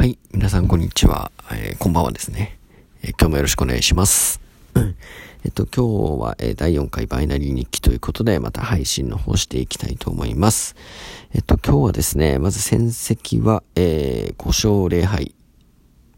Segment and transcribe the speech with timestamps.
[0.00, 0.18] はい。
[0.32, 1.30] 皆さん、こんにちは。
[1.52, 2.56] えー、こんばんはですね。
[3.02, 4.40] えー、今日もよろしくお願いします。
[5.44, 10.74] えっと、今日は、えー、第4回バイナリー日記ということで、また配信の方していきたいと思います。
[11.34, 15.34] えっと、今日はですね、まず戦績は、えー、5勝0敗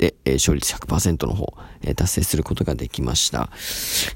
[0.03, 3.51] で、えー、勝率100%の方、えー、達成することができました。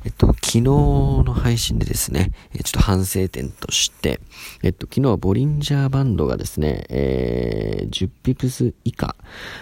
[0.04, 4.18] えっと、昨日の配信でですね、え、ちょっと反省点として、
[4.64, 9.14] えっと、昨日はボリンジャーバンドがですね、えー、10ピプス以下、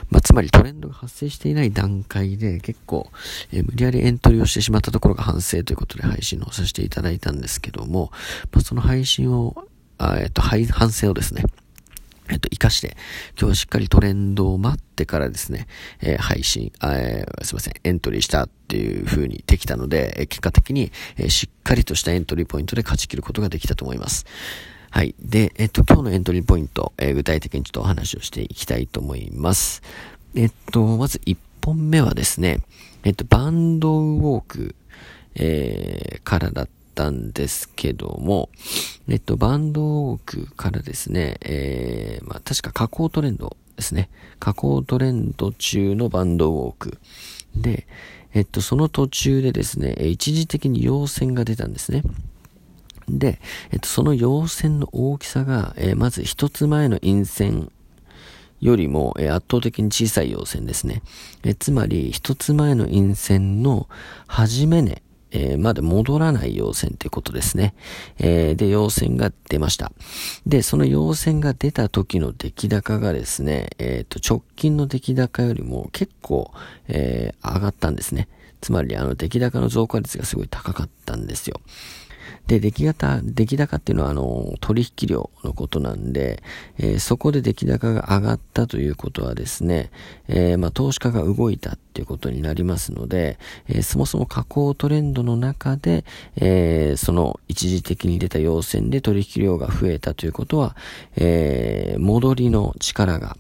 [0.09, 3.11] まあ、つまりトレンドが発生していない段階で結構、
[3.53, 8.11] え、無理やりエントリーをしてしまったところが反省ということで配信をさせていただいたんですけども、
[8.51, 9.67] まあ、その配信を、
[9.99, 11.45] あえっと、反省をですね、
[12.31, 12.97] えっと、活かして、
[13.39, 15.67] 今日しっかりトレンドを待ってからですね、
[16.01, 24.25] えー、配信、えー、すいません、エントリーしたっていう風にできたので、えー、結果的に、えしっかりとしたエントリーポイントで勝ち切ることができたと思います。
[24.91, 25.15] はい。
[25.19, 29.83] で、えっと、今日のエントリーポイント、え具体的にちょっとお話をしていきたいと思います。
[30.35, 32.61] えっと、まず1本目はですね、
[33.03, 34.75] えっと、バンドウォーク、
[35.35, 38.51] えからだったんですけども、
[39.09, 44.09] えっと、バンドウォークからですね、えー、まあ、確か加工トレンドですね。
[44.39, 46.99] 加工トレンド中のバンドウォーク。
[47.55, 47.87] で、
[48.33, 52.03] えっと、その途中でですね、一時的に陽線が出たんですね。
[53.09, 57.71] で、えっと、その陽線の大きさが、えー、まず一つ前の陰線
[58.61, 61.03] よりも、えー、圧倒的に小さい陽線ですね。
[61.43, 63.87] えー、つまり、一つ前の陰線の
[64.27, 65.03] 初め値
[65.35, 67.75] えー、まだ戻らない陽線ってことですね。
[68.19, 69.93] えー、で、陽線が出ました。
[70.47, 76.53] で、その陽線が出た時の出来高がですね、えっ、ー、と、直近の出来高よりも結構、
[76.89, 78.29] えー、上がったんですね。
[78.61, 81.61] つまり、あの、出来高の増加率がすごい高かったんですよ。
[82.47, 86.43] で、出来高、出来高っていうのは、あの、取引量のことなんで、
[86.79, 89.91] えー、そこで出来高が上がったということはですね、
[90.29, 96.05] えー、まあ、投資家が動いたっていうことになりますので、えー、そもそも下降トレンドの中で、
[96.37, 100.77] えその一時的に出た要線で取引量が増えたということは、
[101.17, 103.37] え戻りの力が、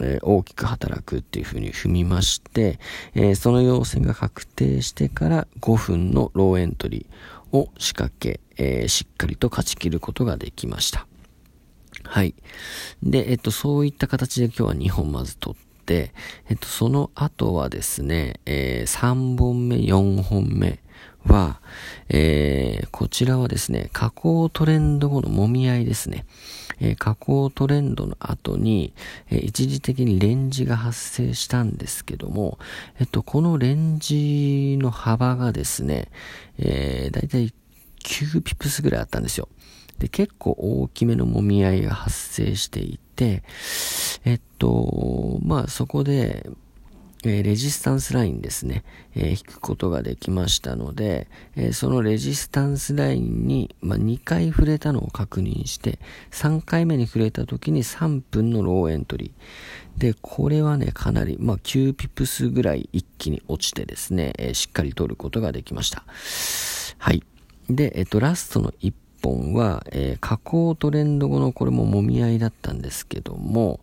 [0.00, 2.78] え大きく働くっていうふうに踏みまして、
[3.14, 11.06] えその要線が確定してから5分のローエントリーを仕掛け、えー、しっかりと勝ち切ることができました。
[12.04, 12.34] はい。
[13.02, 16.12] で、えっと、そういった形で今日は2本まず取って、
[16.48, 20.80] えっと、その後はですね、え、3本目、4本目
[21.24, 21.60] は、
[22.08, 26.26] えー、こちらはですね、加工トレンド後の揉み合いですね。
[26.80, 28.92] えー、加工トレンドの後に、
[29.30, 32.58] えー、一時的にレンジが発生したんですけども、
[33.00, 36.08] えっと、このレンジの幅がですね、
[36.58, 37.52] えー、だいたい
[38.04, 39.48] 9ピプスぐらいあったんですよ。
[39.98, 43.42] で、結構大きめの揉み合いが発生していて、
[44.24, 46.48] えっと、まあそこで、
[47.28, 48.84] えー、レジスタンスラインですね、
[49.16, 51.26] えー、引くことができましたので、
[51.56, 55.98] えー、そのレジスタンスラインに、まあ、2回触れたのを確認して、
[56.30, 60.00] 3回目に触れた時に3分のローエントリー。
[60.00, 66.04] で、これはね、かなり、まあ、9ピプスぐらい一気に落ちてですね、えしっかり取ることができました。
[66.98, 67.24] はい。
[67.68, 68.92] で、えっと、ラストの1
[69.26, 73.80] 本は、えー、加工トレンド後のこれも揉み合いだったんですけども、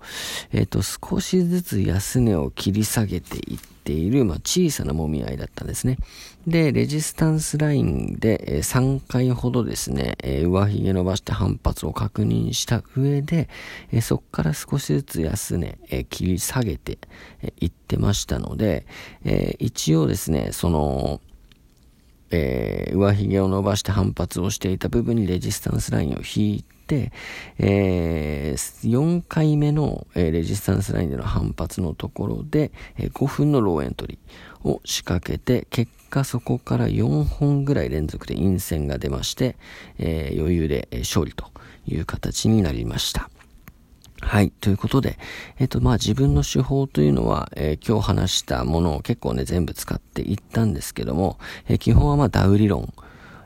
[0.53, 5.97] えっと、少しずつ安値を切り下げていっている、まあ、小さな揉み合いだったんですね。
[6.47, 13.49] で、レジスタンスラインで、えー、3回ほどですね、えー、上髭伸ばして反発を確認した上で、
[13.91, 16.97] えー、そこから少しずつ安値、えー、切り下げてい、
[17.41, 18.85] えー、ってましたので、
[19.25, 21.21] えー、一応ですね、その、
[22.35, 27.11] えー、上髭を伸ばして反発をしていた部分にレジスタンスラインを引いて、
[27.59, 39.55] えー、4回目の、えー、レジスタンスラインでの反発のところで、え、5分のローエントリーを仕掛けて、結果そこから4本ぐらい連続で陰線が出まして、
[39.99, 41.51] えー、余裕で勝利と
[41.85, 43.29] いう形になりました。
[44.23, 44.51] はい。
[44.51, 45.19] ということで、
[45.59, 51.37] えっ、と、まあ自分の手法というのは、えー、今日話したものを結構ね、全部使っていったんですけども、
[51.67, 52.93] えー、基本はまあダウ理論、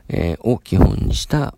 [0.08, 1.54] えー、を基本にした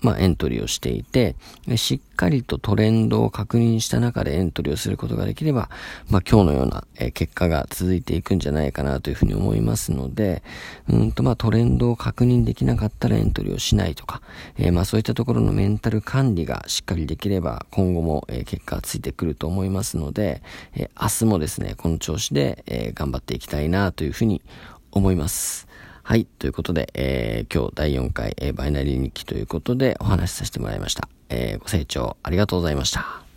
[0.00, 1.34] まあ、エントリーをしていて、
[1.76, 5.70] しっかりとトレンドを確認した中でエントリーをすることができれば、
[6.08, 10.42] まあ、今日のような、結果が続いていくんじゃないかなというふうに思いますので、
[10.88, 14.22] うんとまあ、トレンドを確認できなかったらエントリーをしないとか、
[14.56, 20.42] えー、まあ、そういったところのメンタル管理がしっかりできれば、今後も、結果がついてくると思いますので、
[21.00, 24.42] 明日もですね、この調子で、頑張っていきたいなというふうに
[24.92, 25.67] 思います。
[26.08, 26.24] はい。
[26.24, 31.06] ということで、えー、今日第4回、えー、バイナリー日記ということでお話しさせてもらいました。
[31.28, 33.27] えー、ご清聴ありがとうございました。